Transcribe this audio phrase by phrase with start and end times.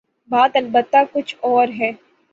[0.29, 1.91] بات البتہ کچھ اور ہے۔